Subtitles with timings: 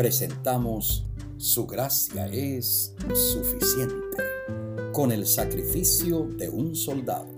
[0.00, 1.04] presentamos
[1.36, 4.16] Su gracia es suficiente
[4.94, 7.28] con el sacrificio de un soldado.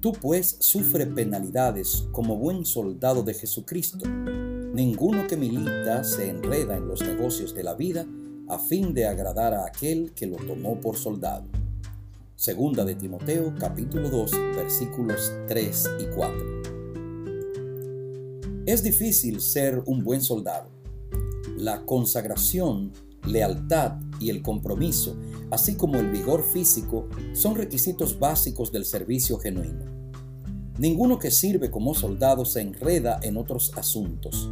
[0.00, 4.08] Tú pues sufre penalidades como buen soldado de Jesucristo.
[4.08, 8.06] Ninguno que milita se enreda en los negocios de la vida
[8.48, 11.44] a fin de agradar a aquel que lo tomó por soldado.
[12.36, 16.62] Segunda de Timoteo capítulo 2 versículos 3 y 4.
[18.64, 20.73] Es difícil ser un buen soldado.
[21.56, 22.92] La consagración,
[23.26, 25.16] lealtad y el compromiso,
[25.50, 29.84] así como el vigor físico, son requisitos básicos del servicio genuino.
[30.78, 34.50] Ninguno que sirve como soldado se enreda en otros asuntos.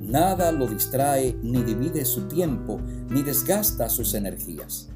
[0.00, 4.88] Nada lo distrae ni divide su tiempo ni desgasta sus energías.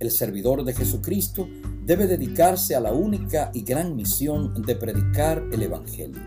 [0.00, 1.48] El servidor de Jesucristo
[1.86, 6.20] debe dedicarse a la única y gran misión de predicar el Evangelio.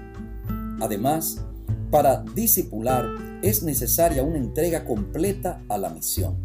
[0.79, 1.43] Además,
[1.91, 3.05] para discipular
[3.41, 6.37] es necesaria una entrega completa a la misión.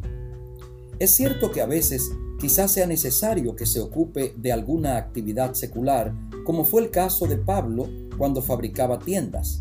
[0.98, 6.14] Es cierto que a veces quizás sea necesario que se ocupe de alguna actividad secular,
[6.44, 9.60] como fue el caso de Pablo cuando fabricaba tiendas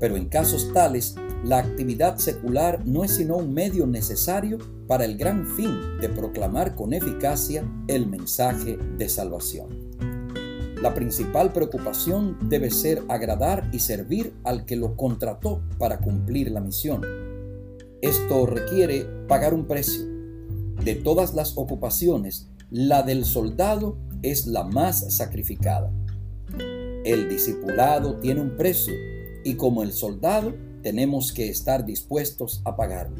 [0.00, 5.16] pero en casos tales, la actividad secular no es sino un medio necesario para el
[5.16, 9.89] gran fin de proclamar con eficacia el mensaje de salvación.
[10.82, 16.60] La principal preocupación debe ser agradar y servir al que lo contrató para cumplir la
[16.60, 17.02] misión.
[18.00, 20.06] Esto requiere pagar un precio.
[20.82, 25.92] De todas las ocupaciones, la del soldado es la más sacrificada.
[27.04, 28.94] El discipulado tiene un precio
[29.44, 33.16] y como el soldado tenemos que estar dispuestos a pagarlo.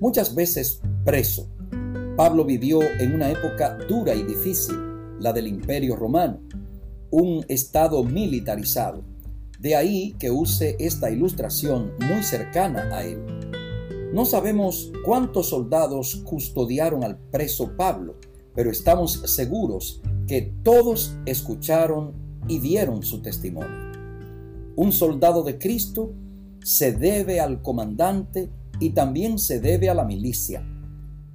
[0.00, 1.48] Muchas veces preso,
[2.16, 4.91] Pablo vivió en una época dura y difícil,
[5.22, 6.40] la del Imperio Romano,
[7.10, 9.04] un estado militarizado.
[9.60, 13.22] De ahí que use esta ilustración muy cercana a él.
[14.12, 18.16] No sabemos cuántos soldados custodiaron al preso Pablo,
[18.54, 22.12] pero estamos seguros que todos escucharon
[22.48, 23.92] y dieron su testimonio.
[24.74, 26.12] Un soldado de Cristo
[26.64, 28.50] se debe al comandante
[28.80, 30.66] y también se debe a la milicia.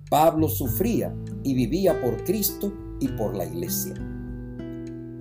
[0.09, 3.93] Pablo sufría y vivía por Cristo y por la iglesia.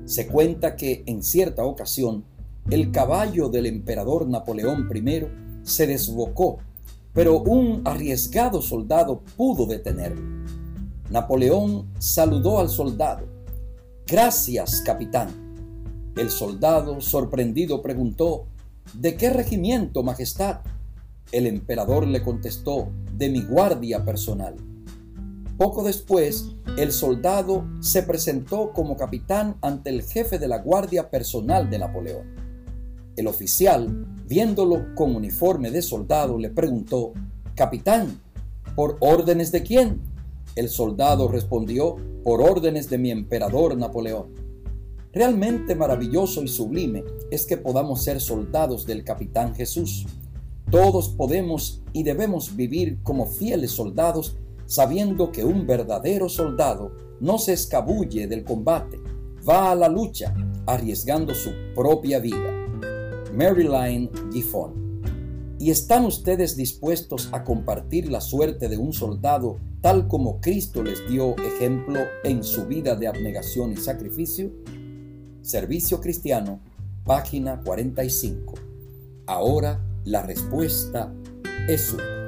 [0.04, 2.25] Se cuenta que en cierta ocasión
[2.70, 5.26] el caballo del emperador Napoleón I
[5.62, 6.59] se desbocó,
[7.12, 10.22] pero un arriesgado soldado pudo detenerlo.
[11.10, 13.26] Napoleón saludó al soldado.
[14.06, 15.28] Gracias, capitán.
[16.16, 18.47] El soldado, sorprendido, preguntó,
[18.94, 20.60] ¿De qué regimiento, Majestad?
[21.32, 24.54] El emperador le contestó, de mi guardia personal.
[25.56, 31.71] Poco después, el soldado se presentó como capitán ante el jefe de la guardia personal
[31.71, 32.27] de Napoleón.
[33.17, 37.15] El oficial, viéndolo con uniforme de soldado, le preguntó,
[37.55, 38.21] Capitán,
[38.75, 40.03] ¿por órdenes de quién?
[40.56, 44.34] El soldado respondió, por órdenes de mi emperador Napoleón.
[45.11, 50.05] Realmente maravilloso y sublime es que podamos ser soldados del capitán Jesús.
[50.71, 57.53] Todos podemos y debemos vivir como fieles soldados sabiendo que un verdadero soldado no se
[57.53, 59.00] escabulle del combate,
[59.49, 60.34] va a la lucha
[60.66, 62.53] arriesgando su propia vida.
[63.32, 64.87] Maryline Giffon.
[65.59, 71.09] ¿Y están ustedes dispuestos a compartir la suerte de un soldado tal como Cristo les
[71.09, 74.50] dio ejemplo en su vida de abnegación y sacrificio?
[75.43, 76.60] Servicio Cristiano,
[77.05, 78.55] página 45.
[79.26, 81.12] Ahora la respuesta
[81.69, 82.25] es una.